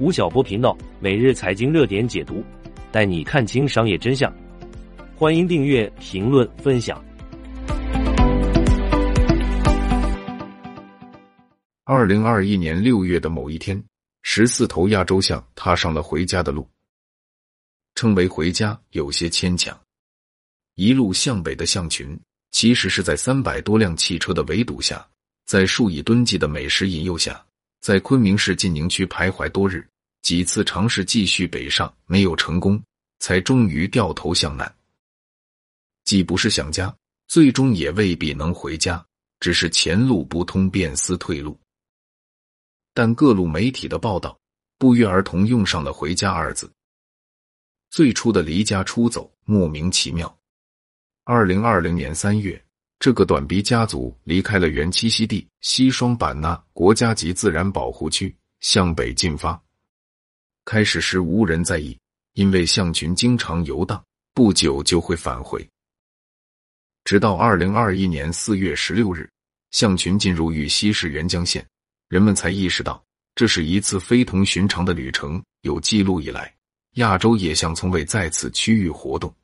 [0.00, 2.42] 吴晓波频道每日财经热点解读，
[2.90, 4.32] 带你看清商业真相。
[5.14, 7.04] 欢迎订阅、评论、分享。
[11.84, 13.84] 二零二一年六月的某一天，
[14.22, 16.66] 十四头亚洲象踏上了回家的路。
[17.94, 19.78] 称为回家有些牵强。
[20.76, 22.18] 一路向北的象群，
[22.52, 25.06] 其实是在三百多辆汽车的围堵下，
[25.44, 27.44] 在数以吨计的美食引诱下，
[27.82, 29.86] 在昆明市晋宁区徘徊多日，
[30.22, 32.82] 几次尝试继续北上没有成功，
[33.18, 34.72] 才终于掉头向南。
[36.04, 36.94] 既不是想家，
[37.28, 39.04] 最终也未必能回家，
[39.38, 41.58] 只是前路不通，便思退路。
[42.92, 44.38] 但各路媒体的报道
[44.76, 46.70] 不约而同用上了“回家”二字。
[47.90, 50.38] 最初的离家出走莫名其妙。
[51.24, 52.60] 二零二零年三月，
[52.98, 59.60] 这个短鼻家族离开了原栖息地西双版纳国家级自然保护区，向北进发。
[60.70, 61.98] 开始时无人在意，
[62.34, 64.00] 因为象群经常游荡，
[64.32, 65.68] 不久就会返回。
[67.02, 69.28] 直到二零二一年四月十六日，
[69.72, 71.66] 象群进入玉溪市沅江县。
[72.08, 73.04] 人们才意识到，
[73.34, 75.42] 这是一次非同寻常的旅程。
[75.62, 76.54] 有记录以来，
[76.98, 79.34] 亚洲野象从未在此区域活动。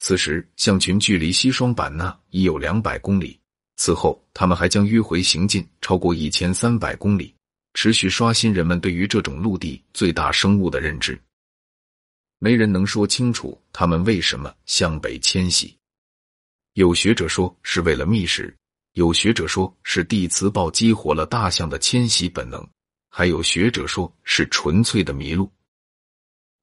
[0.00, 3.40] 此时，象群距离西双版纳已有两百公里。
[3.76, 7.34] 此后，他们还将迂回行进超过一千三百公里，
[7.74, 11.20] 持续刷新人们对于这种陆地最大生物的认知。
[12.38, 15.76] 没人能说清楚他们为什么向北迁徙。
[16.72, 18.56] 有学者说是为了觅食。
[18.92, 22.64] 有学者说是地磁暴激活了大象的迁徙本能，
[23.08, 25.50] 还有学者说是纯粹的迷路，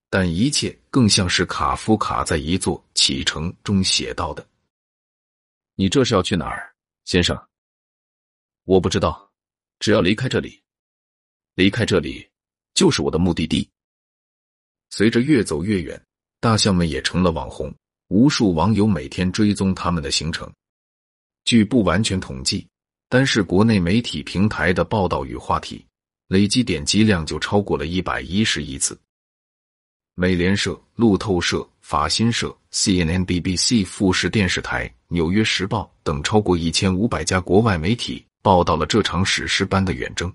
[0.09, 4.47] 但一切更像是卡夫卡在一座启程中写到的
[5.75, 7.37] ：“你这是要去哪儿，先生？”
[8.63, 9.29] 我不知道，
[9.79, 10.60] 只要离开这里，
[11.55, 12.27] 离开这里
[12.73, 13.67] 就是我的目的地。
[14.89, 16.01] 随着越走越远，
[16.39, 17.73] 大象们也成了网红，
[18.09, 20.51] 无数网友每天追踪他们的行程。
[21.45, 22.67] 据不完全统计，
[23.09, 25.85] 单是国内媒体平台的报道与话题，
[26.27, 28.99] 累计点击量就超过了一百一十亿次。
[30.15, 40.31] 美联社、路透社、法新社、CNN、BBC、富士电视台、纽约时报等超过一千五百家国外媒体报道了这场史诗般的远征。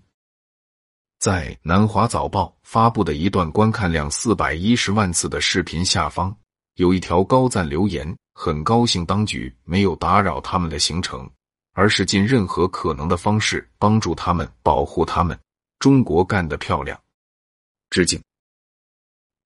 [1.27, 6.33] 在南华早报发布的一段观看量四百一十万次的视频下方，
[6.77, 8.17] 有一条高赞留言。
[8.33, 11.29] 很高兴当局没有打扰他们的行程，
[11.73, 15.37] 而是尽任何可能的方式帮助他们、保护他们。
[15.81, 16.97] 中国干得漂亮，
[17.91, 18.23] 致敬。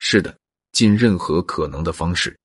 [0.00, 0.36] 是的，
[0.72, 2.38] 尽任何可能的方式。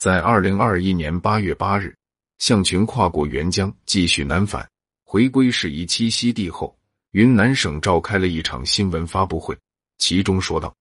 [0.00, 1.94] 在二零二一年八月八日，
[2.38, 4.68] 象群跨过沅江继续南返，
[5.04, 6.76] 回归适宜栖息地后，
[7.12, 9.56] 云南省召开了一场新闻发布会，
[9.98, 10.72] 其中说道。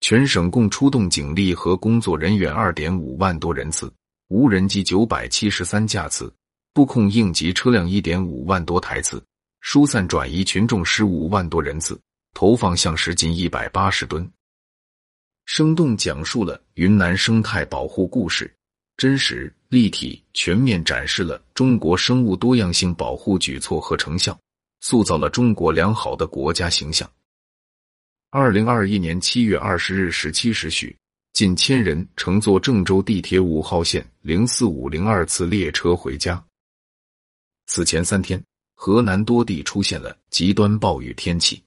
[0.00, 3.92] 全省共出动警力和工作人员二点五万多人次，
[4.26, 6.32] 无人机九百七十三架次，
[6.74, 9.24] 布控应急车辆一点五万多台次，
[9.60, 11.96] 疏散转移群众十五万多人次，
[12.34, 14.28] 投放象石近一百八十吨。
[15.44, 18.52] 生动讲述了云南生态保护故事，
[18.96, 24.36] 真实、立体、全面展示了中国生物多样性保护举措和成效，
[24.82, 27.10] 塑造了中国良好的国家形象。
[28.30, 30.94] 二零二一年七月二十日十七时许，
[31.32, 36.44] 近千人乘坐郑州地铁五号线零四五零二次列车回家。
[37.66, 38.42] 此前三天，
[38.74, 41.62] 河南多地出现了极端暴雨天气。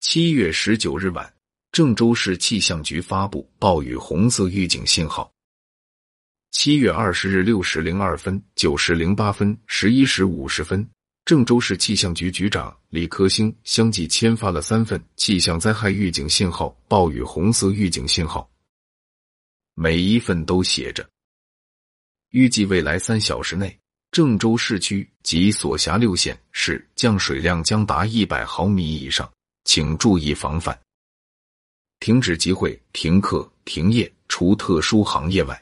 [0.00, 1.32] 七月十九日晚，
[1.70, 5.32] 郑州市气象局发布暴雨红色预警信号。
[6.50, 10.88] 七月二十日六时零二分、九时零八分、十一时五十分。
[11.26, 18.48] 郑州市气象局局长李科兴相继签发了三份气象灾害预警信号、暴雨红色预警信号，
[19.74, 21.04] 每一份都写着：
[22.30, 23.76] 预计未来三小时内，
[24.12, 29.28] 郑州市区及所辖六县市降水量将达一百毫米以上，
[29.64, 30.80] 请注意防范。
[31.98, 35.60] 停止集会、停课、停业，除特殊行业外。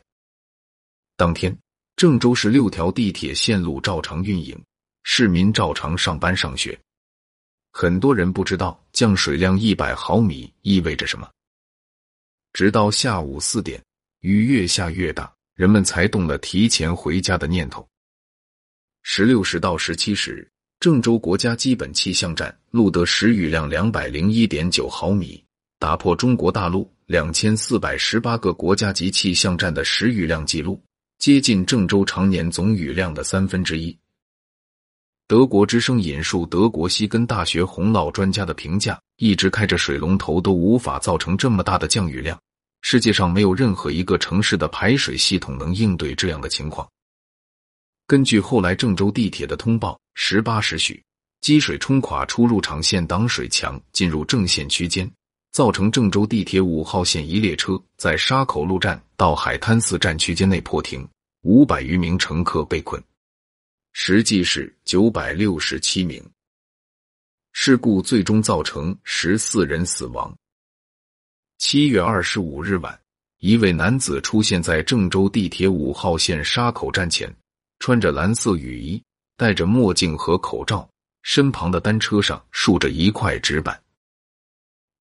[1.17, 1.57] 当天，
[1.97, 4.63] 郑州市六条地铁线路照常运营。
[5.07, 6.77] 市民照常上班上学，
[7.71, 11.29] 很多人不知道降水量一百毫米意味着什么。
[12.55, 13.81] 直到下午四点，
[14.21, 17.87] 雨越下越大，人们才动了提前回家的念头。
[19.03, 25.45] 十六时到十七时，郑州国家基本气象站录得时雨量两百零一点九毫米，
[25.79, 30.83] 打破中国大陆两千四百十八个国家级气象站的时雨量记录，
[31.19, 33.97] 接近郑州常年总雨量的三分之一。
[35.27, 42.39] 德国之声引述德国西根大学洪涝专家的评价，一直开着水龙头都无法造成这么大的降雨量。
[42.83, 46.87] 世界上没有任何一个城市的排水系统能应对这样的情况。
[48.07, 51.03] 根据后来郑州地铁的通报，十八时许，
[51.41, 55.11] 积水冲垮出入场线挡水墙，进入正线区间，
[55.53, 61.09] 造成郑州地铁五号线一列车在沙口路站到海滩寺站区间内破停，
[61.45, 63.03] 五百余名乘客被困，
[63.97, 66.21] 实际是九百六十七名。
[67.53, 70.37] 事故最终造成十四人死亡。
[71.59, 73.01] 七月二十五日晚，
[73.39, 77.33] 一位男子出现在郑州地铁五号线沙口站前，
[77.79, 79.01] 穿着蓝色雨衣，
[79.37, 80.91] 戴着墨镜和口罩，
[81.23, 83.81] 身旁的单车上竖着一块纸板。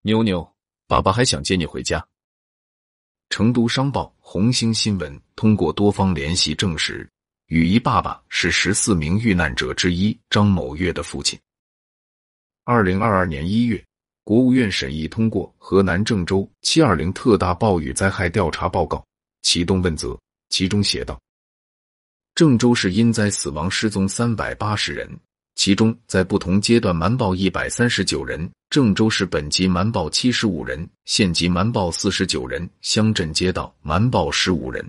[0.04, 0.48] 妞妞，
[0.88, 2.06] 爸爸还想接你回家。
[3.32, 7.10] 成都商报、红星新闻通过多方联系证实，
[7.54, 11.38] 雨衣爸爸是十四名遇难者之一张某月的父亲。
[12.64, 13.80] 二零二二年一月。
[14.24, 19.06] 国务院审议通过河南郑州七二零特大暴雨灾害调查报告，
[19.44, 20.18] 启动问责。
[20.50, 21.22] 其中写道：
[22.34, 25.08] 郑州市因灾死亡失踪三百八十人，
[25.54, 34.84] 其中在不同阶段瞒报一百三十九人，郑州市本级瞒报七十五人，县级瞒报四十九人，乡镇街道瞒报十五人。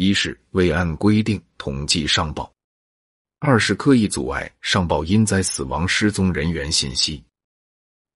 [0.00, 2.54] 一是未按规定统计上报，
[3.40, 7.20] 二是刻意阻碍上报因灾死亡失踪人员信息。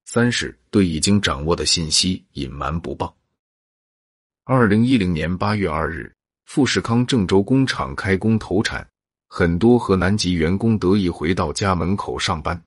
[0.05, 3.13] 三是对已经掌握的信息隐瞒不报。
[4.45, 6.09] 二零一零年八月二日，
[6.45, 8.87] 富士康郑州工厂开工投产，
[9.27, 12.57] 很多河南籍员工得以回到家门口上班。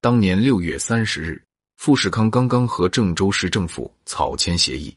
[0.00, 1.44] 当年六月三十日，
[1.76, 4.96] 富士康刚刚和郑州市政府草签协议，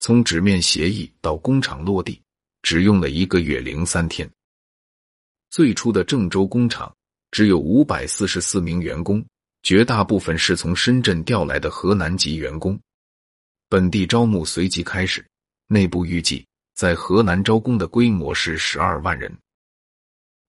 [0.00, 2.20] 从纸面协议到工厂落地，
[2.62, 4.28] 只用了一个月零三天。
[5.50, 6.94] 最初的郑州工厂
[7.30, 9.24] 只有五百四十四名员工。
[9.64, 12.78] 绝大部分是从深圳调来的河南籍员工，
[13.68, 15.22] 本地招募随即开始。
[15.66, 19.36] 内部预计在河南招工的规模是十二万人。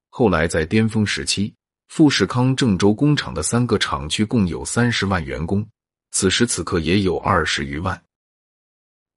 [0.10, 1.54] 后来在巅峰时期，
[1.88, 5.68] 富士康郑州工厂的三个厂区共有三十万员工，
[6.12, 8.01] 此时此刻也有二十余万。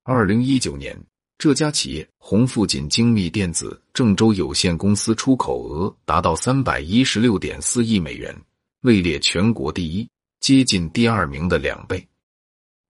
[0.04, 1.00] 二零一九年，
[1.38, 8.37] 这家企业红富锦精密电子郑州有限公司出口额达到三百一十六点四亿美元。
[8.81, 10.08] 位列全国第一，
[10.40, 12.04] 接近第二名的两倍。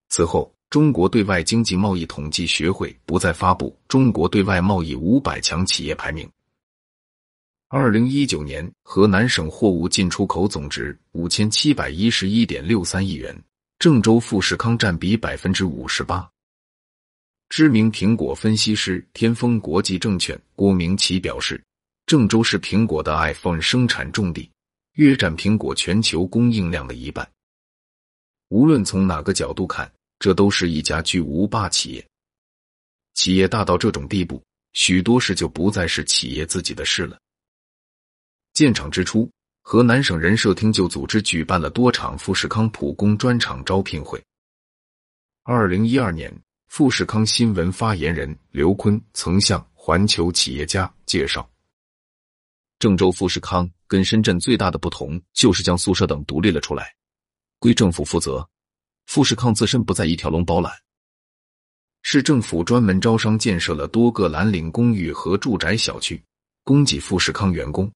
[0.09, 6.27] 此后，中国对外经济贸易统计学会不再发布中国对外贸易五百强企业排名。
[7.69, 13.39] 二零一九年，河南省货物进出口总值五千七百一十一点六三亿元，
[13.79, 16.27] 郑州富士康占比百分之五十八。
[17.53, 21.63] 知名苹果分析师天风国际证券郭明奇表示，
[22.07, 24.51] 郑州是苹果的 iPhone 生产重地。
[24.95, 27.31] 约占苹果全球供应量的一半。
[28.49, 32.03] 无论从哪个角度看，这都是一家巨无霸企业。
[33.13, 37.19] 企业大到这种地步，许多事就不再是企业自己的事了。
[38.55, 44.19] 建厂之初，河南省人社厅就组织举办了多场富士康普工专场招聘会。
[45.43, 46.35] 二零一二年，
[46.75, 51.47] 富士康新闻发言人刘坤曾向环球企业家介绍。
[52.79, 56.95] 郑州富士康跟深圳最大的不同就是将宿舍等独立了出来，
[57.59, 58.49] 归政府负责。
[59.05, 60.73] 富士康自身不在一条龙包揽，
[62.01, 66.25] 市政府专门招商建设了多个蓝领公寓和住宅小区，
[66.65, 67.93] 供给富士康员工。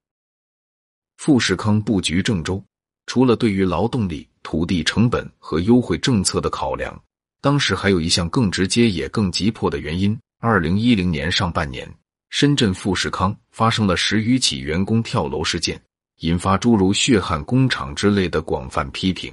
[1.16, 2.62] 富士康布局郑州，
[3.06, 7.02] 除了对于劳动力、土地成本和优惠政策的考量，
[7.47, 11.88] 当时还有一项更直接也更急迫的原因：二零一零年上半年。
[12.29, 15.81] 深圳富士康发生了十余起员工跳楼事件，
[16.23, 19.33] 引发诸如“血汗工厂”之类的广泛批评。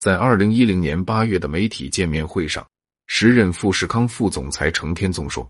[0.00, 2.66] 在二零一零年八月的媒体见面会上，
[3.06, 5.48] 时任富士康副总裁程天宗说：“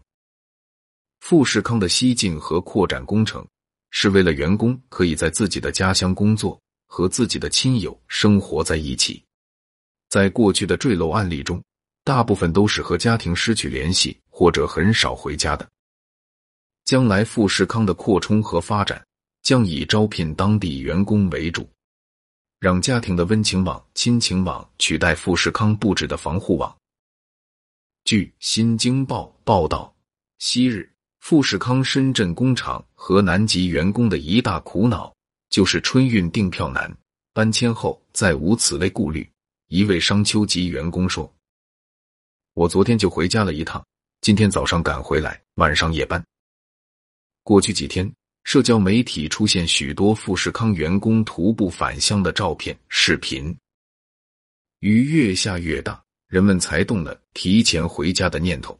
[1.24, 3.42] 富士康的西进和扩展工程
[3.92, 9.24] 是为了员工可以在自己的家乡工作，和自己的亲友生活在一起。
[10.14, 11.60] 在过去的坠楼案例中，
[12.04, 15.68] 大部分都是和家庭失去联系或者很少回家的。”
[16.86, 19.04] 将来富士康的扩充和发展
[19.42, 21.68] 将以招聘当地员工为主，
[22.60, 26.72] 让家庭的温情网、亲情网取代富士康布置的防护网。
[28.04, 29.92] 据《新京报》报道，
[30.38, 35.12] 昔日富士康深圳工厂和南极员工的一大苦恼
[35.50, 36.96] 就是春运订票难，
[37.32, 39.28] 搬迁后再无此类顾虑。
[39.74, 41.28] 一位商丘籍员工说
[42.54, 43.84] ：“我昨天就回家了一趟，
[44.20, 46.24] 今天早上赶回来，晚上夜班。”
[47.42, 48.08] 过去几天，
[48.44, 53.52] 社交媒体出现许多富士康员工徒步返乡的照片、视频。
[54.78, 58.78] 雨越下越大，人们才动了提前回家的念头。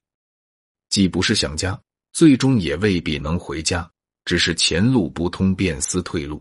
[0.91, 1.77] 既不是想家，
[2.13, 3.91] 最终也未必能回家，
[4.25, 6.41] 只是前路不通，便思退路。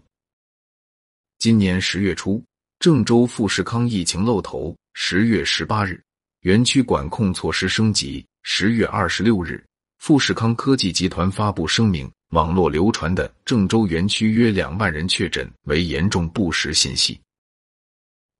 [1.39, 2.39] 今年十月初，
[2.83, 4.75] 郑州富士康疫情露头。
[4.93, 6.03] 十月十八日，
[6.41, 8.25] 园区管控措施升级。
[8.41, 9.65] 十月二十六日，
[9.99, 12.11] 富士康科技集团发布声明。
[12.31, 17.17] 网络流传的郑州园区约两万人确诊为严重不实信息，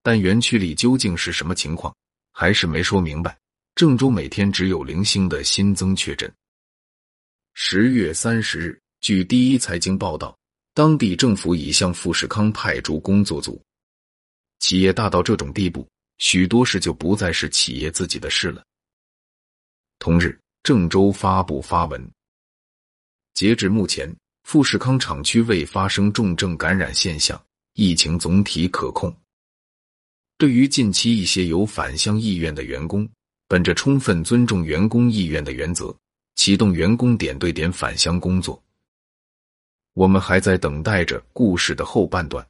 [0.02, 1.96] 但园区里究竟是什么情况，
[2.34, 3.38] 还是没说明白。
[3.76, 6.30] 郑州每天只有零星的新增确诊。
[7.54, 10.38] 十月三十日，据第一财经报道，
[10.74, 13.64] 当地政府已向富士康派驻工作组。
[14.64, 15.86] 企业大到这种地步，
[16.20, 18.64] 许多事就不再是企业自己的事了。
[20.00, 22.02] 同日，郑州发布发文。
[23.34, 24.10] 截至目前，
[24.44, 27.38] 富士康厂区未发生重症感染现象，
[27.74, 29.14] 疫情总体可控。
[30.38, 33.06] 对于近期一些有返乡意愿的员工，
[33.50, 35.94] 本着充分尊重员工意愿的原则，
[36.36, 38.64] 启动员工点对点返乡工作。
[39.94, 42.48] 我们还在等待着故事的后半段。